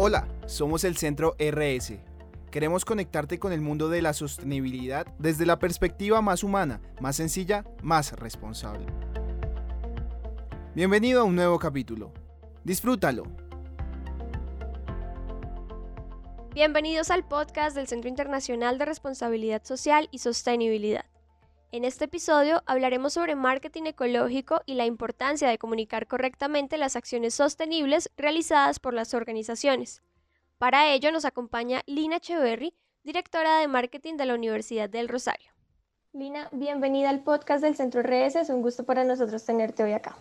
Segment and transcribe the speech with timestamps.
[0.00, 1.98] Hola, somos el Centro RS.
[2.52, 7.64] Queremos conectarte con el mundo de la sostenibilidad desde la perspectiva más humana, más sencilla,
[7.82, 8.86] más responsable.
[10.76, 12.12] Bienvenido a un nuevo capítulo.
[12.62, 13.24] Disfrútalo.
[16.54, 21.06] Bienvenidos al podcast del Centro Internacional de Responsabilidad Social y Sostenibilidad.
[21.70, 27.34] En este episodio hablaremos sobre marketing ecológico y la importancia de comunicar correctamente las acciones
[27.34, 30.02] sostenibles realizadas por las organizaciones.
[30.56, 32.72] Para ello nos acompaña Lina Echeverry,
[33.04, 35.50] directora de marketing de la Universidad del Rosario.
[36.14, 38.36] Lina, bienvenida al podcast del Centro RS.
[38.36, 40.16] Es un gusto para nosotros tenerte hoy acá.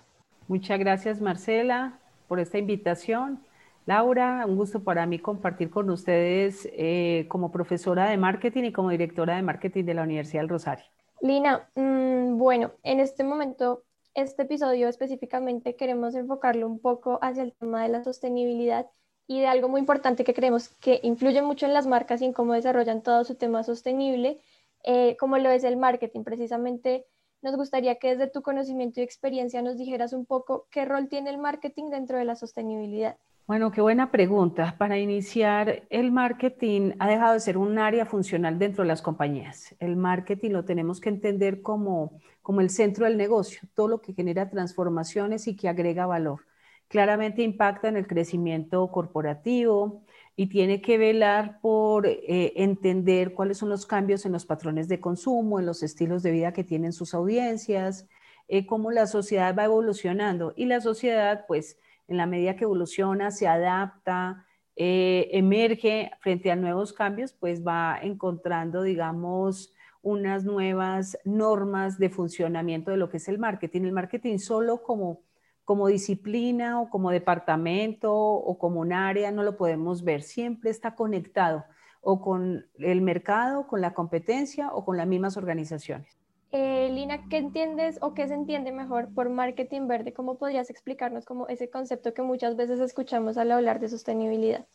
[0.50, 3.39] Muchas gracias, Marcela, por esta invitación.
[3.86, 8.89] Laura, un gusto para mí compartir con ustedes eh, como profesora de marketing y como
[8.89, 10.84] directora de marketing de la Universidad del Rosario.
[11.21, 17.53] Lina, mm, bueno, en este momento, este episodio específicamente queremos enfocarlo un poco hacia el
[17.53, 18.88] tema de la sostenibilidad
[19.27, 22.33] y de algo muy importante que creemos que influye mucho en las marcas y en
[22.33, 24.39] cómo desarrollan todo su tema sostenible,
[24.83, 26.23] eh, como lo es el marketing.
[26.23, 27.05] Precisamente
[27.42, 31.30] nos gustaría que desde tu conocimiento y experiencia nos dijeras un poco qué rol tiene
[31.31, 33.17] el marketing dentro de la sostenibilidad.
[33.48, 34.76] Bueno, qué buena pregunta.
[34.78, 39.73] Para iniciar, el marketing ha dejado de ser un área funcional dentro de las compañías.
[39.80, 44.14] El marketing lo tenemos que entender como, como el centro del negocio, todo lo que
[44.14, 46.42] genera transformaciones y que agrega valor.
[46.89, 50.04] Claramente impacta en el crecimiento corporativo
[50.36, 55.00] y tiene que velar por eh, entender cuáles son los cambios en los patrones de
[55.00, 58.08] consumo, en los estilos de vida que tienen sus audiencias,
[58.50, 60.54] eh, cómo la sociedad va evolucionando.
[60.58, 66.55] Y la sociedad, pues, en la medida que evoluciona, se adapta, eh, emerge frente a
[66.55, 73.27] nuevos cambios, pues va encontrando, digamos, unas nuevas normas de funcionamiento de lo que es
[73.27, 73.81] el marketing.
[73.81, 75.22] El marketing solo como,
[75.66, 80.95] como disciplina o como departamento o como un área no lo podemos ver, siempre está
[80.95, 81.66] conectado
[82.02, 86.17] o con el mercado, con la competencia o con las mismas organizaciones.
[86.52, 90.13] Eh, Lina, ¿qué entiendes o qué se entiende mejor por marketing verde?
[90.13, 94.65] ¿Cómo podrías explicarnos como ese concepto que muchas veces escuchamos al hablar de sostenibilidad?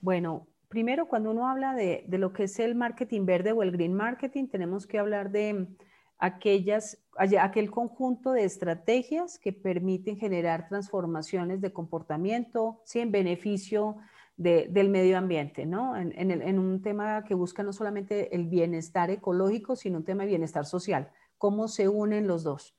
[0.00, 3.94] Bueno, primero cuando uno habla de, lo que es el marketing verde o el green
[3.94, 5.66] marketing, tenemos que hablar de
[6.18, 13.00] aquellas, aquel conjunto de estrategias que permiten generar transformaciones de comportamiento, ¿sí?
[13.00, 13.96] en beneficio
[14.36, 15.96] del medio ambiente, ¿no?
[15.96, 20.66] En, un tema que busca no solamente el bienestar ecológico, sino un tema de bienestar
[20.66, 21.10] social.
[21.38, 22.76] ¿Cómo se unen los dos?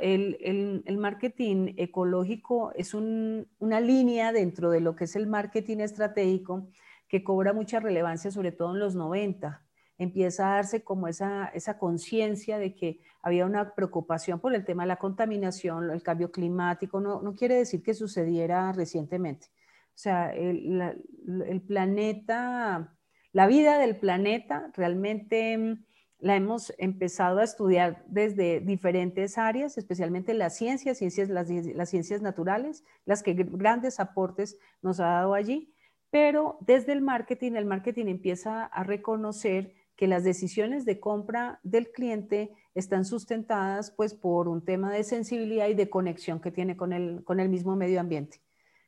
[0.00, 5.78] El, el, marketing ecológico es un, una línea dentro de lo que es el marketing
[5.78, 6.68] estratégico
[7.08, 9.62] que cobra mucha relevancia, sobre todo en los 90.
[9.98, 14.88] Empieza a darse como esa, conciencia de que había una preocupación por el tema de
[14.88, 17.00] la contaminación, el cambio climático.
[17.00, 19.48] No quiere decir que sucediera recientemente,
[19.94, 22.96] o sea, el, planeta,
[23.32, 25.84] la vida del planeta realmente mm,
[26.18, 32.22] la hemos empezado a estudiar desde diferentes áreas, especialmente las ciencias, ciencias las, las, ciencias
[32.22, 35.74] naturales, las que grandes aportes nos ha dado allí,
[36.10, 41.90] pero desde el marketing, el marketing empieza a reconocer que las decisiones de compra del
[41.90, 46.92] cliente están sustentadas pues por un tema de sensibilidad y de conexión que tiene con
[46.92, 48.40] el, con el mismo medio ambiente.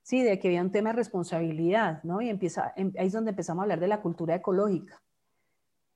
[0.04, 2.20] Sí, de que había un tema de responsabilidad, ¿no?
[2.20, 5.02] Y empieza, em, ahí es donde empezamos a hablar de la cultura ecológica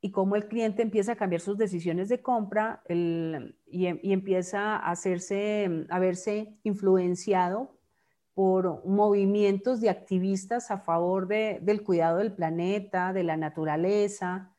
[0.00, 5.86] y cómo el cliente empieza a cambiar sus decisiones de compra y, empieza a hacerse,
[5.90, 7.76] a verse influenciado
[8.32, 14.54] por movimientos de activistas a favor del cuidado del planeta, de la naturaleza.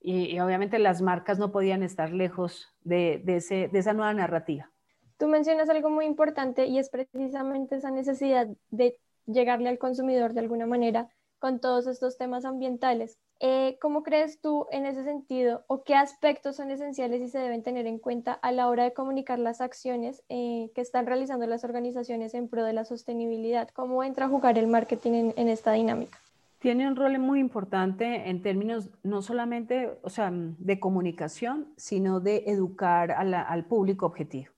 [0.00, 4.71] Y, obviamente las marcas no podían estar lejos de, de esa nueva narrativa.
[5.18, 8.96] Tú mencionas algo muy importante y es precisamente esa necesidad de
[9.26, 11.08] llegarle al consumidor de alguna manera
[11.42, 13.18] con todos estos temas ambientales.
[13.40, 17.64] Eh, ¿Cómo crees tú en ese sentido o qué aspectos son esenciales y se deben
[17.64, 21.64] tener en cuenta a la hora de comunicar las acciones eh, que están realizando las
[21.64, 23.68] organizaciones en pro de la sostenibilidad?
[23.70, 26.16] ¿Cómo entra a jugar el marketing en, esta dinámica?
[26.60, 32.44] Tiene un rol muy importante en términos no solamente o sea, de comunicación, sino de
[32.46, 34.52] educar al público objetivo.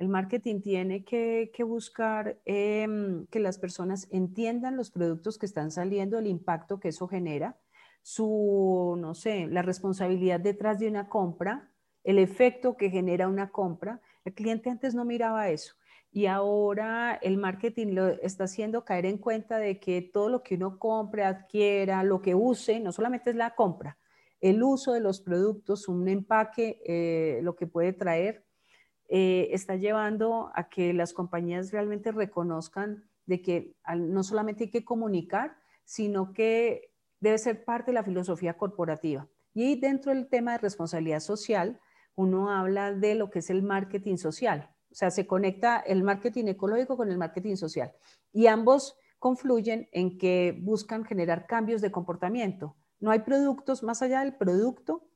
[0.00, 6.18] El marketing tiene que, buscar em, que las personas entiendan los productos que están saliendo,
[6.18, 7.60] el impacto que eso genera,
[8.00, 11.70] su, no sé, la responsabilidad detrás de una compra,
[12.02, 14.00] el efecto que genera una compra.
[14.24, 15.74] El cliente antes no miraba eso
[16.10, 20.54] y ahora el marketing lo está haciendo caer en cuenta de que todo lo que
[20.54, 23.98] uno compre, adquiera, lo que use, no solamente es la compra,
[24.40, 28.46] el uso de los productos, un empaque, eh, lo que puede traer
[29.12, 34.84] eh, está llevando a que las compañías realmente reconozcan de que no solamente hay que
[34.84, 39.28] comunicar, sino que debe ser parte de la filosofía corporativa.
[39.52, 41.80] Y dentro del tema de responsabilidad social,
[42.14, 44.70] uno habla de lo que es el marketing social.
[44.92, 47.92] O sea, se conecta el marketing ecológico con el marketing social.
[48.32, 52.76] Y ambos confluyen en que buscan generar cambios de comportamiento.
[53.00, 55.09] No hay productos más allá del producto,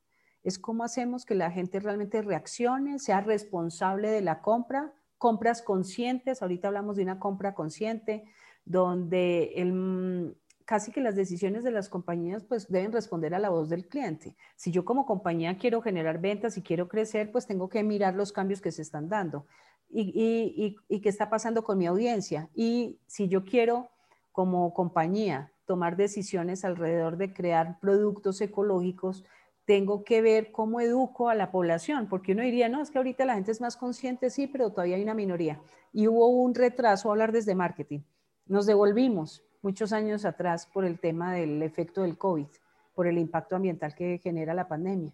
[0.44, 6.42] es cómo hacemos que la gente realmente reaccione, sea responsable de la compra, compras conscientes,
[6.42, 8.24] ahorita hablamos de una compra consciente,
[8.66, 10.36] donde el,
[10.66, 14.36] casi que las decisiones de las compañías pues deben responder a la voz del cliente.
[14.54, 18.32] Si yo como compañía quiero generar ventas y quiero crecer, pues tengo que mirar los
[18.32, 19.46] cambios que se están dando
[19.90, 22.50] y, y qué está pasando con mi audiencia.
[22.54, 23.90] Y si yo quiero
[24.32, 29.24] como compañía tomar decisiones alrededor de crear productos ecológicos,
[29.64, 33.24] tengo que ver cómo educo a la población, porque uno diría, no, es que ahorita
[33.24, 35.60] la gente es más consciente, sí, pero todavía hay una minoría.
[35.92, 38.00] Y hubo un retraso a hablar desde marketing.
[38.46, 42.46] Nos devolvimos muchos años atrás por el tema del efecto del COVID,
[42.94, 45.12] por el impacto ambiental que genera la pandemia.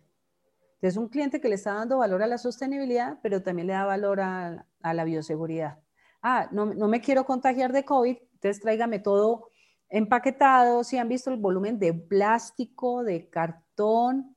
[0.75, 3.85] Entonces, un cliente que le está dando valor a la sostenibilidad, pero también le da
[3.85, 5.79] valor a, la bioseguridad.
[6.23, 9.51] Ah, no, no me quiero contagiar de COVID, entonces tráigame todo
[9.91, 14.37] empaquetado, si han visto el volumen de plástico, de cartón,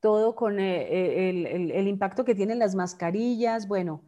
[0.00, 4.02] todo con eh, eh, el, impacto que tienen las mascarillas, bueno,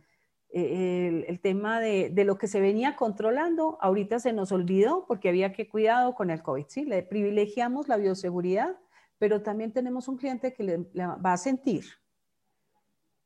[0.49, 5.53] eh, el, tema de, lo que se venía controlando, ahorita se nos olvidó porque había
[5.53, 6.85] que cuidado con el COVID, ¿sí?
[6.85, 8.79] Le privilegiamos la bioseguridad,
[9.19, 11.85] pero también tenemos un cliente que le, va a sentir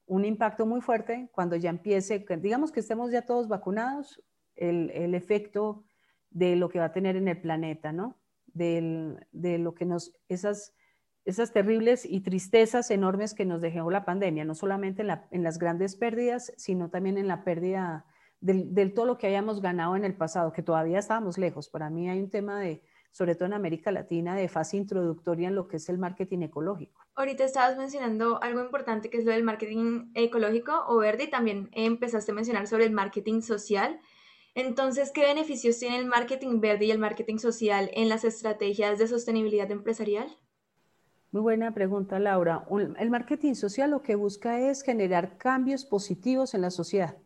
[0.07, 4.23] un impacto muy fuerte cuando ya empiece, digamos que estemos ya todos vacunados,
[4.55, 5.85] el, el efecto
[6.31, 8.17] de lo que va a tener en el planeta, ¿no?
[8.57, 10.75] de lo que nos, esas
[11.27, 15.97] esas terribles y tristezas enormes que nos dejó la pandemia, no solamente en, las grandes
[15.97, 18.07] pérdidas, sino también en la pérdida
[18.41, 21.69] del, todo lo que hayamos ganado en el pasado, que todavía estábamos lejos.
[21.69, 22.81] Para mí hay un tema de,
[23.11, 27.03] sobre todo en América Latina, de fase introductoria en lo que es el marketing ecológico.
[27.17, 31.71] Ahorita estabas mencionando algo importante que es lo del marketing ecológico o verde y también
[31.73, 33.99] empezaste a mencionar sobre el marketing social.
[34.55, 39.09] Entonces, ¿qué beneficios tiene el marketing verde y el marketing social en las estrategias de
[39.09, 40.39] sostenibilidad empresarial?
[41.37, 42.67] Muy buena pregunta, Laura.
[42.99, 47.19] El marketing social lo que busca es generar cambios positivos en la sociedad.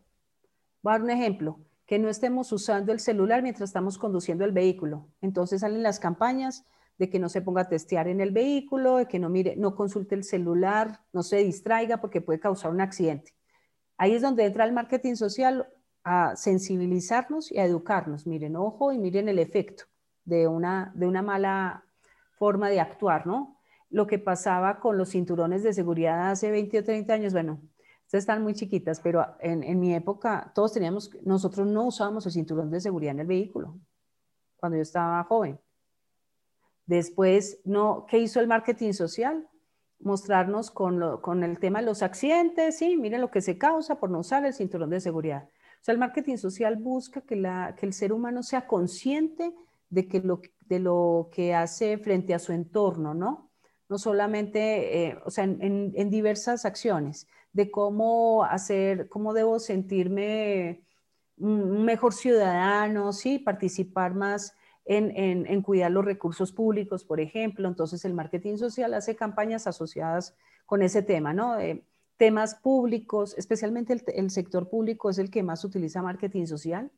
[0.81, 4.51] Voy a dar un ejemplo, que no estemos usando el celular mientras estamos conduciendo el
[4.51, 5.07] vehículo.
[5.21, 6.65] Entonces salen las campañas
[6.97, 9.75] de que no se ponga a testear en el vehículo, de que no mire, no
[9.75, 13.33] consulte el celular, no se distraiga porque puede causar un accidente.
[13.97, 15.69] Ahí es donde entra el marketing social
[16.03, 18.27] a sensibilizarnos y a educarnos.
[18.27, 19.85] Miren, ojo y miren el efecto
[20.25, 21.85] de una, de una mala
[22.37, 23.60] forma de actuar, ¿no?
[23.91, 27.33] Lo que pasaba con los cinturones de seguridad hace 20 o 30 años.
[27.33, 27.61] Bueno,
[28.05, 32.71] estas están muy chiquitas, pero en, mi época todos teníamos, nosotros no usábamos el cinturón
[32.71, 33.77] de seguridad en el vehículo
[34.55, 35.59] cuando yo estaba joven.
[36.85, 39.47] Después, no, ¿qué hizo el marketing social?
[39.99, 44.09] Mostrarnos con, con el tema de los accidentes, sí, miren lo que se causa por
[44.09, 45.43] no usar el cinturón de seguridad.
[45.45, 49.53] O sea, el marketing social busca que, la, que el ser humano sea consciente
[49.89, 53.50] de, que lo, de lo que hace frente a su entorno, ¿no?
[53.91, 60.85] No solamente, eh, o sea, en, diversas acciones, de cómo hacer, cómo debo sentirme
[61.37, 67.67] un mejor ciudadano, sí, participar más en, cuidar los recursos públicos, por ejemplo.
[67.67, 71.57] Entonces, el marketing social hace campañas asociadas con ese tema, ¿no?
[72.15, 76.91] temas públicos, especialmente el sector público es el que más utiliza marketing social,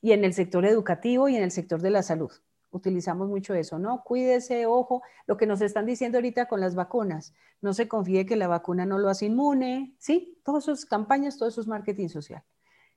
[0.00, 2.32] y en el sector educativo y en el sector de la salud
[2.70, 4.02] utilizamos mucho eso, ¿no?
[4.04, 8.36] Cuídese, ojo, lo que nos están diciendo ahorita con las vacunas, no se confíe que
[8.36, 10.38] la vacuna no lo hace inmune, ¿sí?
[10.44, 12.42] Todas esas campañas, todo eso es marketing social.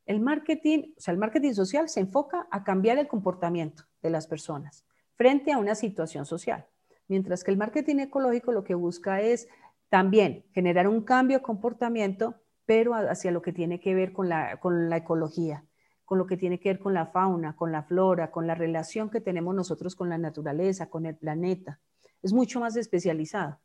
[0.06, 4.28] El marketing, o sea, el marketing social se enfoca a cambiar el comportamiento de las
[4.28, 6.66] personas frente a una situación social,
[7.08, 9.48] mientras que el marketing ecológico lo que busca es
[9.90, 14.60] también generar un cambio de comportamiento, pero hacia lo que tiene que ver con la,
[14.60, 15.66] con la ecología
[16.06, 19.10] con lo que tiene que ver con la fauna, con la flora, con la relación
[19.10, 21.80] que tenemos nosotros con la naturaleza, con el planeta.
[22.22, 23.60] Es mucho más especializado,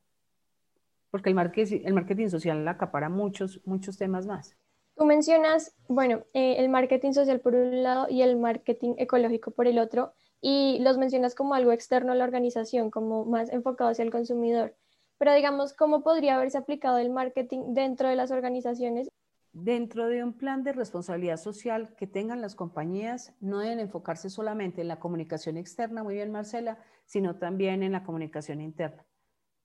[1.11, 4.57] porque el marketing, social acapara muchos, muchos temas más.
[4.97, 9.66] Tú mencionas, bueno, eh, el marketing social por un lado y el marketing ecológico por
[9.68, 14.04] el otro, y los mencionas como algo externo a la organización, como más enfocado hacia
[14.04, 14.75] el consumidor.
[15.18, 19.11] Pero digamos, ¿cómo podría haberse aplicado el marketing dentro de las organizaciones
[19.52, 24.83] Dentro de un plan de responsabilidad social que tengan las compañías, no deben enfocarse solamente
[24.83, 29.05] en la comunicación externa, muy bien Marcela, sino también en la comunicación interna.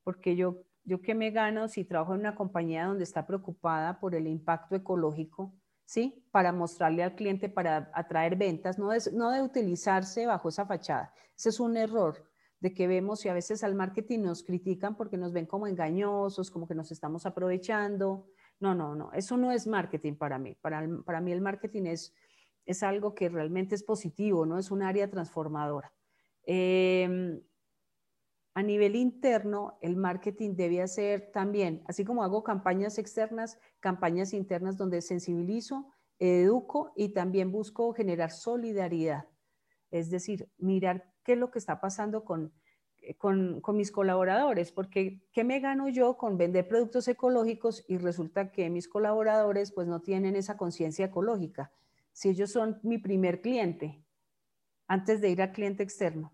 [0.04, 4.16] Porque yo, yo qué me gano si trabajo en una compañía donde está preocupada por
[4.16, 5.54] el impacto ecológico,
[5.86, 6.26] ¿sí?
[6.32, 11.14] Para mostrarle al cliente, para atraer ventas, no, es, no de utilizarse bajo esa fachada.
[11.36, 15.18] Ese es un error de que vemos y a veces al marketing nos critican porque
[15.18, 18.26] nos ven como engañosos, como que nos estamos aprovechando.
[18.60, 20.56] No, no, no, eso no es marketing para mí.
[20.62, 22.14] Para, para mí el marketing es,
[22.66, 24.58] es algo que realmente es positivo, ¿no?
[24.58, 25.94] Es un área transformadora.
[26.46, 27.42] Em,
[28.56, 34.78] a nivel interno, el marketing debe hacer también, así como hago campañas externas, campañas internas
[34.78, 39.28] donde sensibilizo, educo y también busco generar solidaridad.
[39.90, 42.54] Es decir, mirar qué es lo que está pasando con,
[43.18, 48.52] con, con, mis colaboradores, porque ¿qué me gano yo con vender productos ecológicos y resulta
[48.52, 51.72] que mis colaboradores pues no tienen esa conciencia ecológica?
[52.12, 54.04] Si ellos son mi primer cliente,
[54.88, 56.32] antes de ir al cliente externo.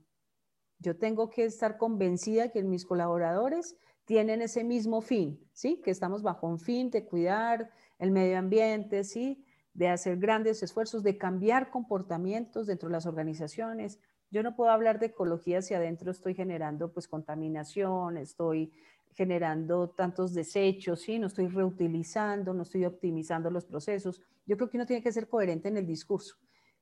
[0.80, 5.82] Yo tengo que estar convencida que mis colaboradores tienen ese mismo fin, ¿sí?
[5.84, 9.46] Que estamos bajo un fin de cuidar el medio ambiente, ¿sí?
[9.74, 14.00] De hacer grandes esfuerzos, de cambiar comportamientos dentro de las organizaciones.
[14.32, 18.72] Yo no puedo hablar de ecología si adentro estoy generando pues contaminación, estoy
[19.14, 21.20] generando tantos desechos, ¿sí?
[21.20, 24.22] No estoy reutilizando, no estoy optimizando los procesos.
[24.46, 26.36] Yo creo que uno tiene que ser coherente en el discurso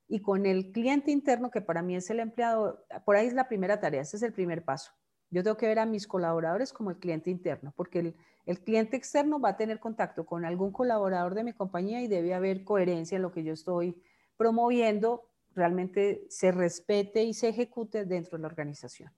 [0.07, 3.47] y con el cliente interno, que para mí es el empleado, por ahí es la
[3.47, 4.91] primera tarea, ese es el primer paso.
[5.29, 9.41] Yo tengo que ver a mis colaboradores como el cliente interno, porque el, cliente externo
[9.41, 13.23] va a tener contacto con algún colaborador de mi compañía y debe haber coherencia en
[13.23, 14.01] lo que yo estoy
[14.37, 15.26] promoviendo,
[15.57, 19.11] realmente se respete y se ejecute dentro de la organización.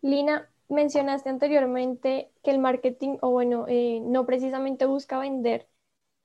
[0.00, 5.68] Lina, mencionaste anteriormente que el marketing, o bueno, eh, no precisamente busca vender,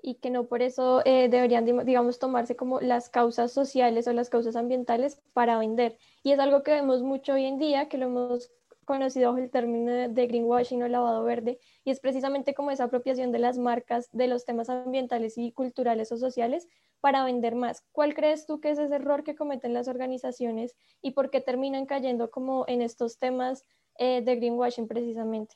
[0.01, 4.29] y que no por eso eh, deberían, digamos, tomarse como las causas sociales o las
[4.29, 5.97] causas ambientales para vender.
[6.23, 8.51] Y es algo que vemos mucho hoy en día, que lo hemos
[8.85, 13.31] conocido bajo el término de, greenwashing o lavado verde, y es precisamente como esa apropiación
[13.31, 16.67] de las marcas de los temas ambientales y culturales o sociales
[17.01, 17.83] para vender más.
[17.91, 21.85] ¿Cuál crees tú que es ese error que cometen las organizaciones y por qué terminan
[21.85, 23.65] cayendo como en estos temas
[23.97, 25.55] eh, de greenwashing precisamente?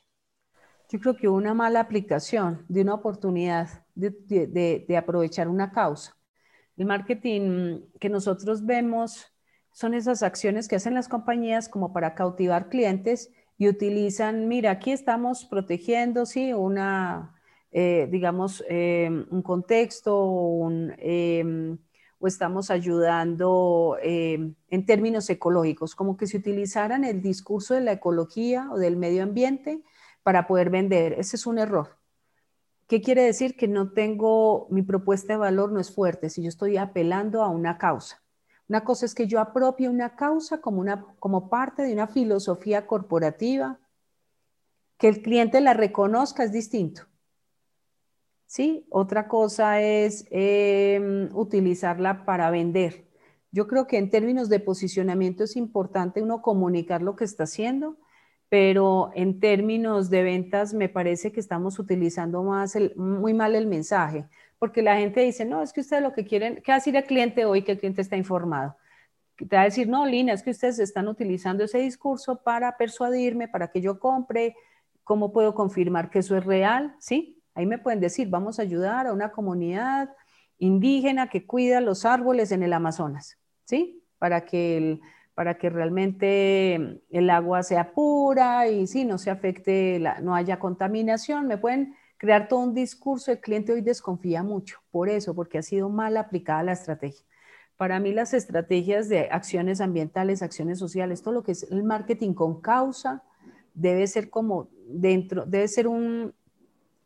[0.90, 6.16] Yo creo que una mala aplicación de una oportunidad de, aprovechar una causa.
[6.76, 9.26] El marketing que nosotros vemos
[9.78, 14.90] son esas acciones que hacen las compañías como para cautivar clientes y utilizan, mira, aquí
[14.90, 20.66] estamos protegiendo, sí, una, eh, digamos, em, un contexto
[20.98, 21.78] em,
[22.18, 27.92] o estamos ayudando em, en términos ecológicos, como que se utilizaran el discurso de la
[27.92, 29.84] ecología o del medio ambiente
[30.24, 31.12] para poder vender.
[31.12, 31.98] Ese es un error.
[32.88, 33.56] ¿Qué quiere decir?
[33.56, 37.48] Que no tengo, mi propuesta de valor no es fuerte si yo estoy apelando a
[37.48, 38.24] una causa.
[38.68, 42.86] Una cosa es que yo apropie una causa como, una, como parte de una filosofía
[42.86, 43.78] corporativa,
[44.98, 47.02] que el cliente la reconozca es distinto.
[48.46, 48.86] ¿Sí?
[48.90, 53.06] Otra cosa es em, utilizarla para vender.
[53.50, 57.98] Yo creo que en términos de posicionamiento es importante uno comunicar lo que está haciendo,
[58.48, 64.28] pero en términos de ventas me parece que estamos utilizando más muy mal el mensaje,
[64.58, 66.96] porque la gente dice, no, es que ustedes lo que quieren, ¿qué va a decir
[66.96, 68.76] el cliente hoy que el cliente está informado?
[69.36, 73.46] Te va a decir, no, Lina, es que ustedes están utilizando ese discurso para persuadirme,
[73.46, 74.56] para que yo compre,
[75.04, 76.96] ¿cómo puedo confirmar que eso es real?
[76.98, 77.40] ¿Sí?
[77.54, 80.10] Ahí me pueden decir, vamos a ayudar a una comunidad
[80.58, 84.02] indígena que cuida los árboles en el Amazonas, ¿sí?
[84.18, 85.00] Para que
[85.38, 91.46] para que realmente el agua sea pura y sí, no se afecte, no haya contaminación.
[91.46, 95.62] Me pueden crear todo un discurso, el cliente hoy desconfía mucho por eso, porque ha
[95.62, 97.24] sido mal aplicada la estrategia.
[97.76, 102.34] Para mí las estrategias de acciones ambientales, acciones sociales, todo lo que es el marketing
[102.34, 103.22] con causa,
[103.72, 106.34] debe ser como dentro, debe ser un,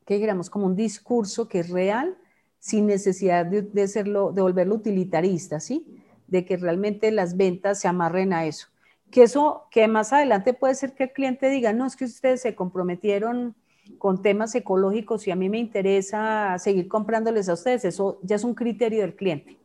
[0.06, 0.48] ¿qué digamos?
[0.48, 2.16] Como un discurso que es real,
[2.58, 6.02] sin necesidad de, de, serlo, de volverlo utilitarista, ¿sí?
[6.26, 8.68] de que realmente las ventas se amarren a eso.
[9.10, 12.40] Que eso, que más adelante puede ser que el cliente diga, no, es que ustedes
[12.40, 13.54] se comprometieron
[14.02, 17.84] con temas ecológicos y a mí me interesa seguir comprándoles a ustedes.
[17.84, 19.58] Eso ya es un criterio del cliente.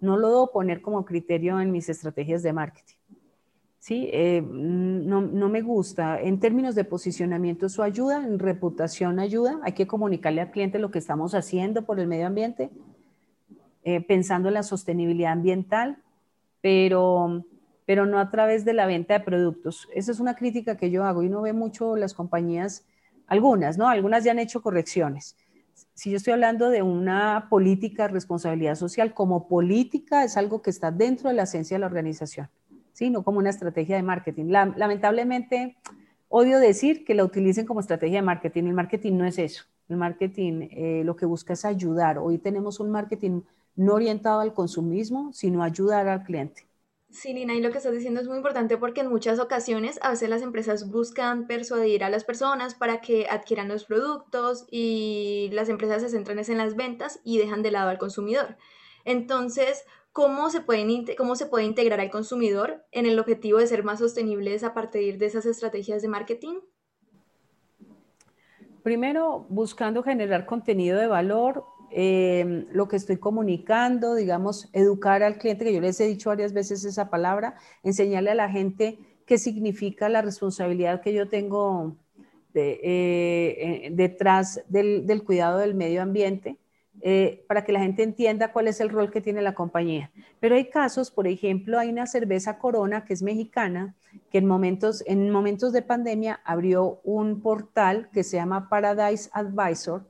[0.00, 2.94] No lo debo poner como criterio en mis estrategias de marketing.
[3.78, 4.08] ¿Sí?
[4.10, 6.18] Eh, no, no, me gusta.
[6.18, 9.60] En términos de posicionamiento, eso ayuda, en reputación ayuda.
[9.62, 12.70] Hay que comunicarle al cliente lo que estamos haciendo por el medio ambiente.
[13.84, 15.98] Eh, pensando en la sostenibilidad ambiental,
[16.62, 17.44] pero,
[17.84, 19.90] pero no a través de la venta de productos.
[19.94, 22.86] Esa es una crítica que yo hago y no ve mucho las compañías,
[23.28, 23.88] algunas, ¿no?
[23.88, 25.36] Algunas ya han hecho correcciones.
[25.94, 30.70] Si yo estoy hablando de una política de responsabilidad social, como política es algo que
[30.70, 32.48] está dentro de la esencia de la organización,
[32.92, 33.10] ¿sí?
[33.10, 34.46] No como una estrategia de marketing.
[34.46, 35.76] lamentablemente,
[36.28, 38.64] odio decir que la utilicen como estrategia de marketing.
[38.64, 39.64] El marketing no es eso.
[39.88, 42.18] El marketing eh, lo que busca es ayudar.
[42.18, 43.42] Hoy tenemos un marketing
[43.76, 46.67] no orientado al consumismo, sino ayudar al cliente.
[47.10, 50.10] Sí, Lina, y lo que estás diciendo es muy importante porque en muchas ocasiones a
[50.10, 55.70] veces las empresas buscan persuadir a las personas para que adquieran los productos y las
[55.70, 58.58] empresas se centran en las ventas y dejan de lado al consumidor.
[59.06, 60.64] Entonces, ¿cómo se,
[61.16, 65.16] ¿cómo se puede integrar al consumidor en el objetivo de ser más sostenibles a partir
[65.16, 66.60] de esas estrategias de marketing?
[68.82, 75.64] Primero, buscando generar contenido de valor, eh, lo que estoy comunicando, digamos, educar al cliente,
[75.64, 80.08] que yo les he dicho varias veces esa palabra, enseñarle a la gente qué significa
[80.08, 81.96] la responsabilidad que yo tengo
[82.54, 86.56] eh, eh, detrás del, cuidado del medio ambiente,
[87.46, 90.10] para que la gente entienda cuál es el rol que tiene la compañía.
[90.40, 93.94] Pero hay casos, por ejemplo, hay una cerveza Corona que es mexicana,
[94.32, 100.02] que en momentos, en momentos de pandemia abrió un portal que se llama Paradise Advisor,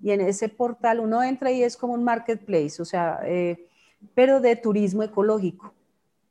[0.00, 3.66] y en ese portal uno entra y es como un marketplace, o sea, eh,
[4.14, 5.72] pero de turismo ecológico.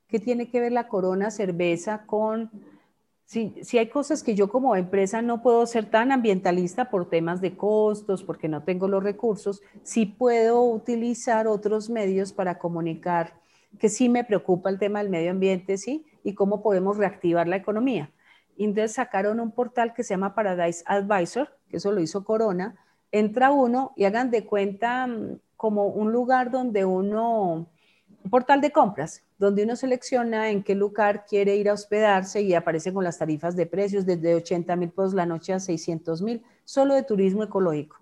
[0.07, 2.51] ¿Qué tiene que ver la Corona Cerveza con...
[3.25, 7.41] Si, si, hay cosas que yo como empresa no puedo ser tan ambientalista por temas
[7.41, 13.33] de costos, porque no tengo los recursos, sí puedo utilizar otros medios para comunicar
[13.79, 16.05] que sí me preocupa el tema del medio ambiente, ¿sí?
[16.23, 18.11] Y cómo podemos reactivar la economía.
[18.57, 22.75] entonces sacaron un portal que se llama Paradise Advisor, que eso lo hizo Corona,
[23.19, 27.67] entra uno y hagan de cuenta mm, como un lugar donde uno,
[28.23, 32.53] un portal de compras, donde uno selecciona en qué lugar quiere ir a hospedarse y
[32.53, 36.43] aparece con las tarifas de precios desde 80 mil pesos la noche a 600 mil,
[36.65, 37.97] solo de turismo ecológico.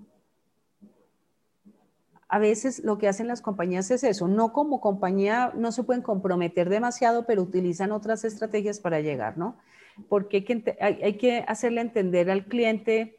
[2.28, 6.02] A veces lo que hacen las compañías es eso, no como compañía no se pueden
[6.02, 9.58] comprometer demasiado, pero utilizan otras estrategias para llegar, ¿no?
[10.10, 13.16] Porque hay que, hay que hacerle entender al cliente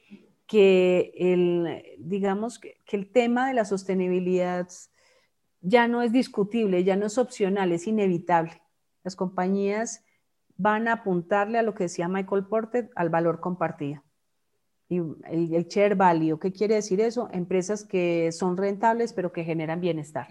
[0.47, 4.69] que el, digamos, que, el tema de la sostenibilidad
[5.61, 8.63] ya no es discutible, ya no es opcional, es inevitable.
[9.03, 10.05] Las compañías
[10.57, 14.02] van a apuntarle a lo que decía Michael Porter, al valor compartido.
[14.89, 17.28] Y el, el share value, ¿qué quiere decir eso?
[17.33, 20.28] Empresas que son rentables pero que generan bienestar.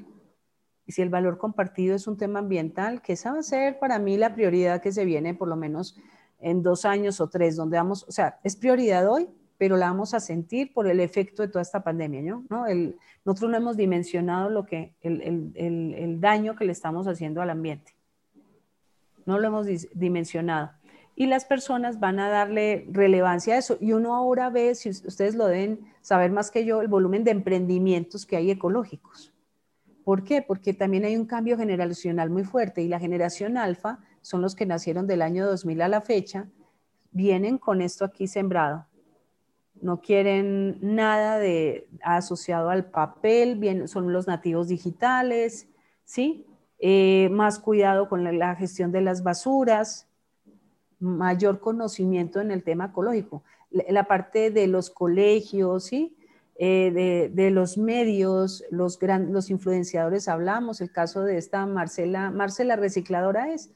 [0.86, 4.00] Y si el valor compartido es un tema ambiental, que esa va a ser para
[4.00, 5.98] mí la prioridad que se viene por lo menos
[6.40, 9.30] en dos años o tres, donde vamos, o sea, es prioridad hoy,
[9.64, 12.68] pero la vamos a sentir por el efecto de toda esta pandemia, ¿no?
[12.68, 17.42] El, nosotros no hemos dimensionado lo que, el, el, el, daño que le estamos haciendo
[17.42, 17.96] al ambiente.
[19.26, 20.72] No lo hemos dimensionado.
[21.16, 23.78] Y las personas van a darle relevancia a eso.
[23.80, 27.32] Y uno ahora ve, si ustedes lo deben saber más que yo, el volumen de
[27.32, 29.32] emprendimientos que hay ecológicos.
[30.04, 30.42] ¿Por qué?
[30.42, 34.66] Porque también hay un cambio generacional muy fuerte y la generación alfa son los que
[34.66, 36.50] nacieron del año 2000 a la fecha,
[37.14, 38.88] vienen con esto aquí sembrado
[39.84, 45.68] no quieren nada de asociado al papel, bien, son los nativos digitales,
[46.06, 46.46] ¿sí?
[46.80, 50.08] Eh, más cuidado con la, gestión de las basuras,
[51.00, 53.44] mayor conocimiento en el tema ecológico.
[53.70, 56.16] La, parte de los colegios, ¿sí?
[56.56, 63.52] Eh, de, los medios, los, los influenciadores hablamos, el caso de esta Marcela, Marcela Recicladora
[63.52, 63.72] es,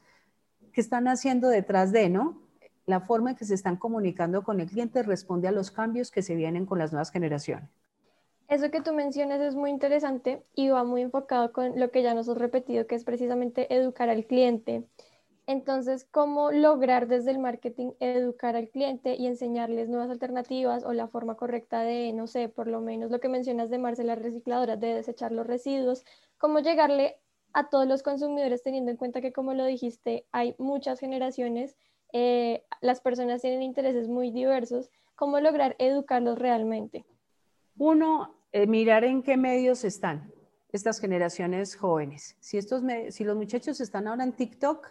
[0.72, 2.47] que están haciendo detrás de, ¿no?
[2.88, 6.22] La forma en que se están comunicando con el cliente responde a los cambios que
[6.22, 7.68] se vienen con las nuevas generaciones.
[8.48, 12.14] Eso que tú mencionas es muy interesante y va muy enfocado con lo que ya
[12.14, 14.84] nos has repetido, que es precisamente educar al cliente.
[15.46, 21.08] Entonces, ¿cómo lograr desde el marketing educar al cliente y enseñarles nuevas alternativas o la
[21.08, 24.94] forma correcta de, no sé, por lo menos lo que mencionas de Marcela Recicladora, de
[24.94, 26.06] desechar los residuos?
[26.38, 27.16] ¿Cómo llegarle
[27.52, 31.76] a todos los consumidores teniendo en cuenta que, como lo dijiste, hay muchas generaciones
[32.12, 37.04] eh, las personas tienen intereses muy diversos, ¿cómo lograr educarlos realmente?
[37.76, 40.32] Uno, eh, mirar en qué medios están
[40.72, 42.36] estas generaciones jóvenes.
[42.40, 44.86] Si, estos si los muchachos están ahora en TikTok,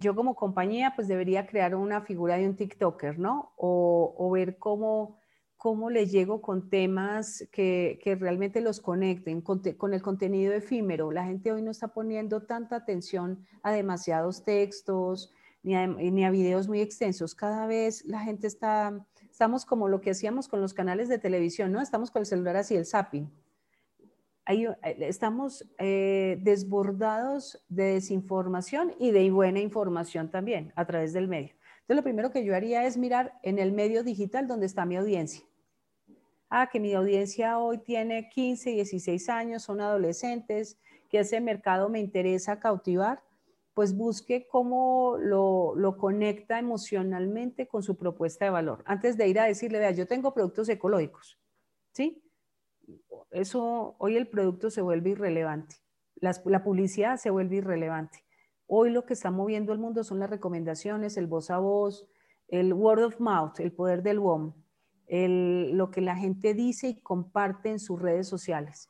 [0.00, 3.52] yo como compañía pues debería crear una figura de un TikToker, ¿no?
[3.56, 5.18] O, ver cómo,
[5.56, 11.12] cómo les llego con temas que, que realmente los conecten con, con, el contenido efímero.
[11.12, 15.32] La gente hoy no está poniendo tanta atención a demasiados textos,
[15.64, 17.34] ni a, videos muy extensos.
[17.34, 21.72] Cada vez la gente está, estamos como lo que hacíamos con los canales de televisión,
[21.72, 21.80] ¿no?
[21.80, 23.30] Estamos con el celular así, el zapping.
[24.44, 31.28] Ahí, eh, estamos eh, desbordados de desinformación y de buena información también a través del
[31.28, 31.54] medio.
[31.80, 34.96] Entonces, lo primero que yo haría es mirar en el medio digital donde está mi
[34.96, 35.44] audiencia.
[36.50, 42.00] Ah, que mi audiencia hoy tiene 15, 16 años, son adolescentes, que ese mercado me
[42.00, 43.22] interesa cautivar
[43.74, 48.82] pues busque cómo lo, conecta emocionalmente con su propuesta de valor.
[48.86, 51.38] Antes de ir a decirle, vea, yo tengo productos ecológicos,
[51.92, 52.22] ¿sí?
[53.30, 55.76] Eso, hoy el producto se vuelve irrelevante,
[56.16, 58.24] la publicidad se vuelve irrelevante.
[58.66, 62.06] Hoy lo que está moviendo el mundo son las recomendaciones, el voz a voz,
[62.48, 64.54] el word of mouth, el poder del WOM,
[65.08, 68.88] lo que la gente dice y comparte en sus redes sociales.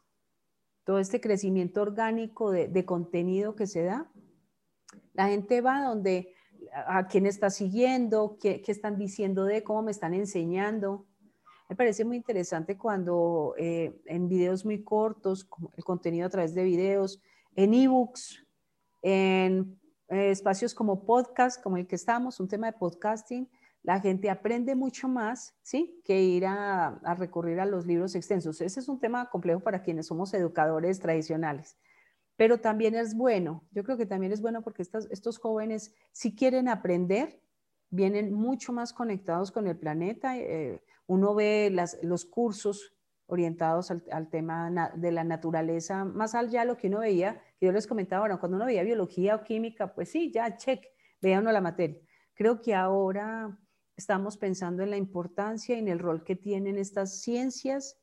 [0.84, 4.10] Todo este crecimiento orgánico de, contenido que se da,
[5.12, 6.34] la gente va donde,
[6.86, 11.06] a quién está siguiendo, qué, están diciendo de, cómo me están enseñando.
[11.68, 16.64] Me parece muy interesante cuando eh, en videos muy cortos, el contenido a través de
[16.64, 17.22] videos,
[17.56, 18.44] en ebooks,
[19.02, 19.78] en
[20.08, 23.48] eh, espacios como podcast, como el que estamos, un tema de podcasting,
[23.84, 26.00] la gente aprende mucho más, ¿sí?
[26.04, 28.62] Que ir a, recurrir a los libros extensos.
[28.62, 31.76] Ese es un tema complejo para quienes somos educadores tradicionales,
[32.36, 33.64] pero también es bueno.
[33.70, 37.40] Yo creo que también es bueno porque estos jóvenes, si quieren aprender,
[37.90, 40.36] vienen mucho más conectados con el planeta.
[40.36, 42.94] Eh, uno ve los cursos
[43.26, 47.72] orientados al, tema de la naturaleza, más allá de lo que uno veía, que yo
[47.72, 50.84] les comentaba ahora, cuando uno veía biología o química, pues sí, ya, check,
[51.20, 52.00] veía uno la materia.
[52.34, 53.58] Creo que ahora
[53.96, 57.98] estamos pensando en la importancia y en el rol que tienen estas ciencias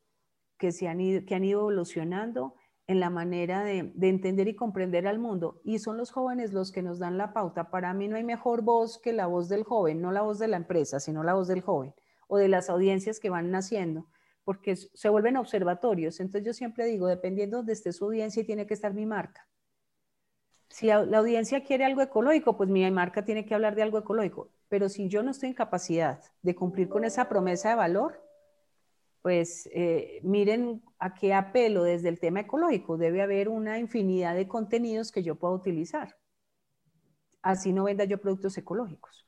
[0.58, 2.56] que, se han, ido, que han ido evolucionando
[2.88, 5.62] en la manera de, de, entender y comprender al mundo.
[5.64, 7.70] Y son los jóvenes los que nos dan la pauta.
[7.70, 10.48] Para mí no hay mejor voz que la voz del joven, no la voz de
[10.48, 11.94] la empresa, sino la voz del joven
[12.32, 14.08] o de las audiencias que van naciendo,
[14.46, 16.22] porque se vuelven observatorios.
[16.22, 19.50] Entonces yo siempre digo, dependiendo de esté su audiencia, tiene que estar mi marca.
[20.70, 24.50] Si la, audiencia quiere algo ecológico, pues mi marca tiene que hablar de algo ecológico.
[24.70, 28.24] Pero si yo no estoy en capacidad de cumplir con esa promesa de valor,
[29.22, 32.98] pues eh, miren a qué apelo desde el tema ecológico.
[32.98, 36.18] Debe haber una infinidad de contenidos que yo pueda utilizar.
[37.42, 39.26] Así no venda yo productos ecológicos.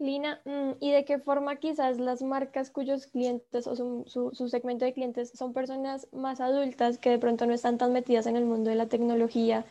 [0.00, 4.94] Lina, mm, ¿y de qué forma quizás las marcas cuyos clientes o su, segmento de
[4.94, 8.70] clientes son personas más adultas que de pronto no están tan metidas en el mundo
[8.70, 9.66] de la tecnología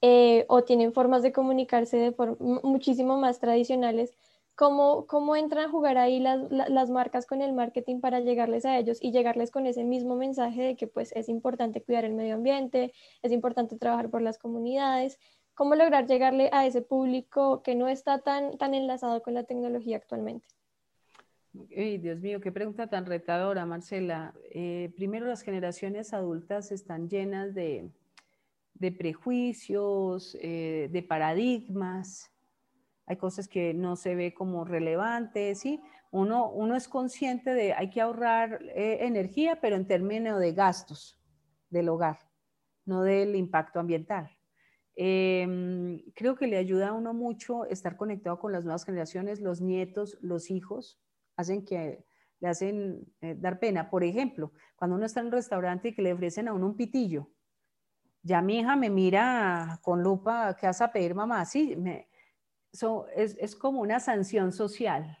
[0.00, 2.14] eh, o tienen formas de comunicarse de
[2.62, 4.14] muchísimo más tradicionales,
[4.54, 8.78] ¿cómo, ¿cómo entran a jugar ahí las, las, marcas con el marketing para llegarles a
[8.78, 12.34] ellos y llegarles con ese mismo mensaje de que pues es importante cuidar el medio
[12.34, 15.18] ambiente, es importante trabajar por las comunidades?
[15.54, 19.96] ¿Cómo lograr llegarle a ese público que no está tan, tan enlazado con la tecnología
[19.96, 20.48] actualmente?
[21.52, 24.34] Dios mío, qué pregunta tan retadora, Marcela.
[24.50, 27.90] Eh, primero, las generaciones adultas están llenas de,
[28.74, 32.33] de prejuicios, eh, de paradigmas.
[33.06, 35.80] Hay cosas que no se ve como relevantes, ¿sí?
[36.10, 41.20] Uno, uno es consciente de hay que ahorrar eh, energía, pero en términos de gastos
[41.70, 42.18] del hogar,
[42.86, 44.30] no del impacto ambiental.
[44.96, 49.60] Em, creo que le ayuda a uno mucho estar conectado con las nuevas generaciones, los
[49.60, 51.00] nietos, los hijos,
[51.36, 52.04] hacen que
[52.40, 53.90] le hacen eh, dar pena.
[53.90, 56.76] Por ejemplo, cuando uno está en un restaurante y que le ofrecen a uno un
[56.76, 57.28] pitillo,
[58.22, 61.44] ya mi hija me mira con lupa, ¿qué vas a pedir mamá?
[61.44, 62.08] Sí, me,
[63.14, 65.18] es, es, como una sanción social.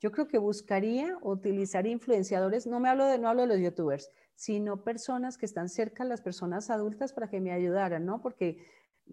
[0.00, 4.10] Yo creo que buscaría utilizar influenciadores, no me hablo de, no hablo de los youtubers,
[4.34, 8.22] sino personas que están cerca las personas adultas para que me ayudaran, ¿no?
[8.22, 8.64] Porque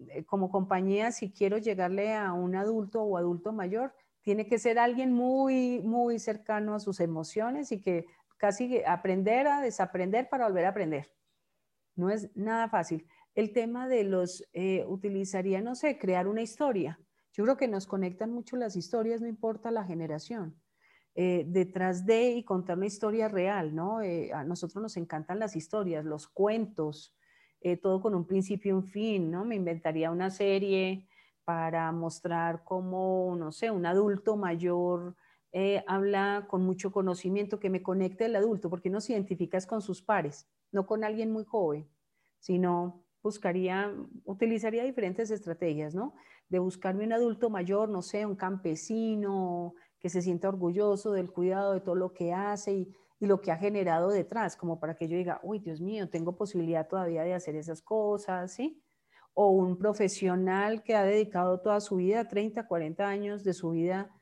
[0.08, 4.78] eh, como compañía, si quiero llegarle a un adulto o adulto mayor, tiene que ser
[4.78, 10.66] alguien muy, muy cercano a sus emociones y que casi aprender a desaprender para volver
[10.66, 11.12] a aprender.
[11.94, 13.06] No es nada fácil.
[13.34, 16.98] El tema de los, eh, utilizaría, no sé, crear una historia.
[17.36, 20.60] Yo creo que nos conectan mucho las historias, no importa la generación.
[21.14, 24.00] Eh, detrás de y contar una historia real, ¿no?
[24.00, 27.14] Eh, a nosotros nos encantan las historias, los cuentos,
[27.82, 29.44] todo con un principio y un fin, ¿no?
[29.44, 31.08] Me inventaría una serie
[31.44, 35.16] para mostrar cómo, no sé, un adulto mayor
[35.88, 40.00] habla con mucho conocimiento que me conecte el adulto, porque no se identifica con sus
[40.00, 41.88] pares no con alguien muy joven,
[42.38, 43.92] sino buscaría,
[44.24, 46.14] utilizaría diferentes estrategias, ¿no?
[46.48, 51.72] De buscarme un adulto mayor, no sé, un campesino que se sienta orgulloso del cuidado
[51.72, 55.16] de todo lo que hace y, lo que ha generado detrás, como para que yo
[55.16, 58.82] diga, uy, Dios mío, tengo posibilidad todavía de hacer esas cosas, ¿sí?
[59.32, 64.14] O un profesional que ha dedicado toda su vida, 30, 40 años de su vida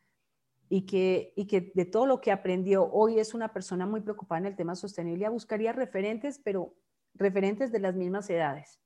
[0.68, 4.38] y que, y que de todo lo que aprendió hoy es una persona muy preocupada
[4.38, 6.72] en el tema sostenibilidad, buscaría referentes, pero
[7.14, 8.80] referentes de las mismas edades,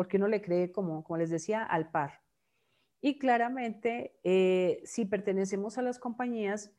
[0.00, 2.22] porque uno le cree, como, como les decía, al par.
[3.02, 6.72] Y claramente, eh, si pertenecemos a las compañías,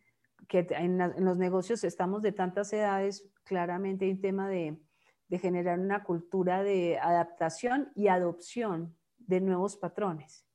[0.47, 4.81] que en, los negocios estamos de tantas edades, claramente hay un tema de,
[5.27, 10.47] de generar una cultura de adaptación y adopción de nuevos patrones.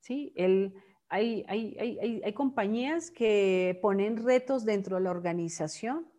[0.00, 0.32] ¿Sí?
[0.36, 0.72] El,
[1.10, 6.10] hay, hay, hay, hay, compañías que ponen retos dentro de la organización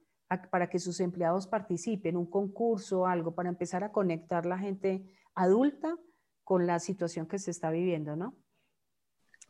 [0.51, 5.97] para que sus empleados participen, un concurso, algo, para empezar a conectar la gente adulta
[6.43, 8.35] con la situación que se está viviendo, ¿no?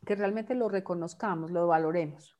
[0.06, 2.38] Que realmente lo reconozcamos, lo valoremos.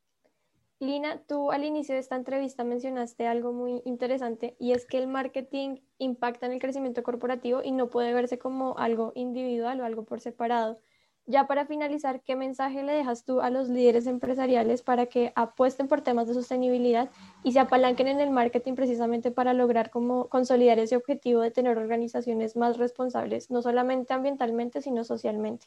[0.80, 5.08] Lina, tú al inicio de esta entrevista mencionaste algo muy interesante y es que el
[5.08, 10.04] marketing impacta en el crecimiento corporativo y no puede verse como algo individual o algo
[10.04, 10.80] por separado.
[11.30, 15.86] Ya para finalizar, ¿qué mensaje le dejas tú a los líderes empresariales para que apuesten
[15.86, 17.10] por temas de sostenibilidad
[17.44, 21.76] y se apalanquen en el marketing precisamente para lograr como consolidar ese objetivo de tener
[21.76, 25.66] organizaciones más responsables, no solamente ambientalmente, sino socialmente?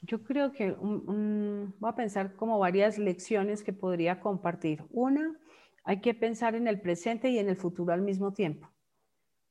[0.00, 4.84] Yo creo que voy a pensar como varias lecciones que podría compartir.
[4.88, 5.38] Una,
[5.84, 8.70] hay que pensar en el presente y en el futuro al mismo tiempo.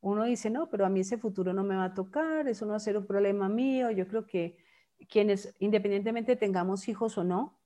[0.01, 2.71] Uno dice, no, pero a mí ese futuro no me va a tocar, eso no
[2.71, 3.91] va a ser un problema mío.
[3.91, 4.64] Yo creo que
[5.09, 7.57] quienes, independientemente tengamos hijos o no,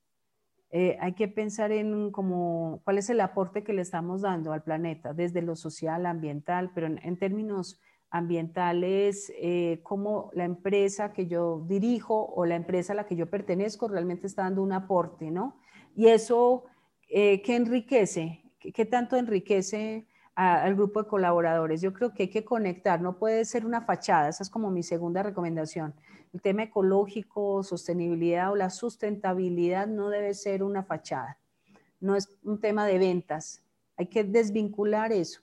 [0.71, 4.61] eh, hay que pensar en cómo, cuál es el aporte que le estamos dando al
[4.61, 7.79] planeta, desde lo social, ambiental, pero en, términos
[8.11, 13.29] ambientales, eh, cómo la empresa que yo dirijo o la empresa a la que yo
[13.29, 15.57] pertenezco realmente está dando un aporte, ¿no?
[15.95, 16.65] Y eso,
[17.09, 18.43] eh, ¿qué enriquece?
[18.59, 21.81] ¿Qué, tanto enriquece al grupo de colaboradores?
[21.81, 24.83] Yo creo que hay que conectar, no puede ser una fachada, esa es como mi
[24.83, 25.95] segunda recomendación
[26.33, 31.39] el tema ecológico, sostenibilidad o la sustentabilidad no debe ser una fachada,
[31.99, 33.63] no es un tema de ventas.
[33.97, 35.41] Hay que desvincular eso.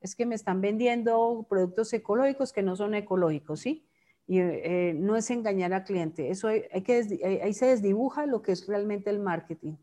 [0.00, 3.86] Es que me están vendiendo productos ecológicos que no son ecológicos, ¿sí?
[4.26, 6.30] Y eh, no es engañar al cliente.
[6.30, 9.74] Eso hay, que, ahí se desdibuja lo que es realmente el marketing.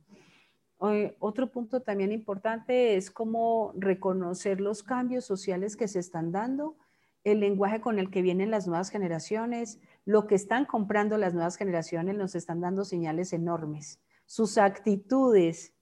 [1.20, 6.76] otro punto también importante es cómo reconocer los cambios sociales que se están dando,
[7.24, 11.58] el lenguaje con el que vienen las nuevas generaciones, lo que están comprando las nuevas
[11.58, 14.00] generaciones nos están dando señales enormes.
[14.26, 15.74] Sus actitudes,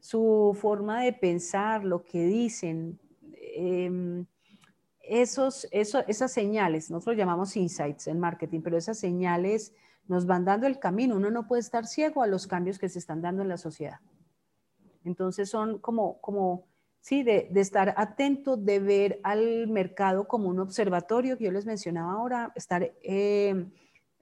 [0.00, 2.98] su forma de pensar, lo que dicen,
[3.54, 4.26] em,
[5.00, 9.72] esos, esas señales, nosotros llamamos insights en marketing, pero esas señales
[10.08, 11.16] nos van dando el camino.
[11.16, 14.00] Uno no puede estar ciego a los cambios que se están dando en la sociedad.
[15.04, 16.65] Entonces son como, como
[17.06, 17.22] ¿sí?
[17.22, 22.52] De, estar atento, de ver al mercado como un observatorio, que yo les mencionaba ahora,
[22.56, 23.64] estar eh,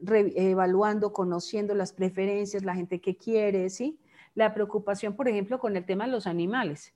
[0.07, 3.99] evaluando, conociendo las preferencias, la gente que quiere, ¿sí?
[4.35, 6.93] La preocupación, por ejemplo, con el tema de los animales.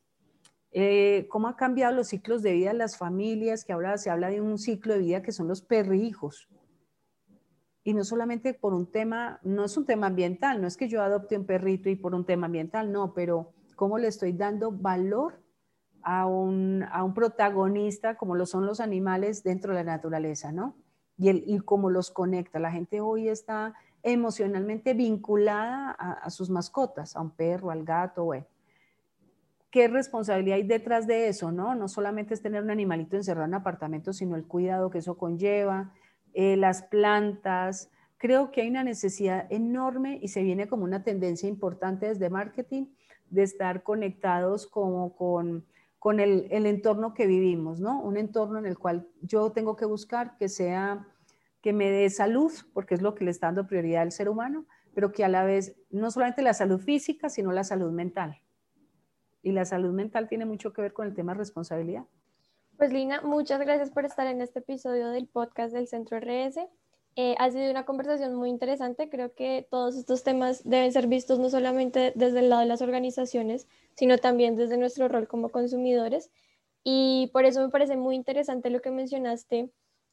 [0.72, 3.64] Eh, ¿Cómo han cambiado los ciclos de vida de las familias?
[3.64, 6.50] Que ahora se habla de un ciclo de vida que son los perrijos.
[7.82, 11.00] Y no solamente por un tema, no es un tema ambiental, no es que yo
[11.00, 15.47] adopte un perrito y por un tema ambiental, no, pero cómo le estoy dando valor
[16.02, 20.74] a un, protagonista como lo son los animales dentro de la naturaleza, ¿no?
[21.16, 22.58] Y, el, y cómo los conecta.
[22.58, 28.46] La gente hoy está emocionalmente vinculada a, sus mascotas, a un perro, al gato, bueno.
[29.70, 31.74] ¿Qué responsabilidad hay detrás de eso, no?
[31.74, 35.92] No solamente es tener un animalito encerrado en apartamento, sino el cuidado que eso conlleva,
[36.32, 37.90] eh, las plantas.
[38.16, 42.86] Creo que hay una necesidad enorme y se viene como una tendencia importante desde marketing
[43.28, 45.66] de estar conectados como con
[45.98, 48.00] con el, entorno que vivimos, ¿no?
[48.00, 51.06] Un entorno en el cual yo tengo que buscar que sea,
[51.60, 54.66] que me dé salud, porque es lo que le está dando prioridad al ser humano,
[54.94, 58.40] pero que a la vez no solamente la salud física, sino la salud mental.
[59.42, 62.04] Y la salud mental tiene mucho que ver con el tema de responsabilidad.
[62.76, 66.60] Pues Lina, muchas gracias por estar en este episodio del podcast del Centro RS.
[67.20, 69.08] Eh, ha sido una conversación muy interesante.
[69.10, 72.80] Creo que todos estos temas deben ser vistos no solamente desde el lado de las
[72.80, 76.30] organizaciones, sino también desde nuestro rol como consumidores.
[76.84, 79.68] Y por eso me parece muy interesante lo que mencionaste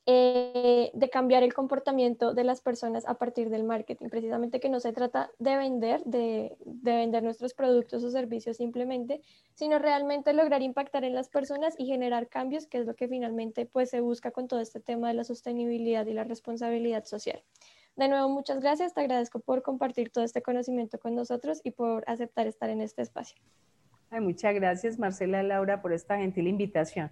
[0.08, 4.10] eh, de cambiar el comportamiento de las personas a partir del marketing.
[4.10, 9.22] Precisamente que no se trata de vender, de, vender nuestros productos o servicios simplemente,
[9.56, 13.66] sino realmente lograr impactar en las personas y generar cambios, que es lo que finalmente
[13.66, 17.42] pues, se busca con todo este tema de la sostenibilidad y la responsabilidad social.
[17.96, 18.94] De nuevo, muchas gracias.
[18.94, 23.02] Te agradezco por compartir todo este conocimiento con nosotros y por aceptar estar en este
[23.02, 23.38] espacio.
[24.12, 27.10] muchas gracias, Marcela Laura, por esta gentil invitación.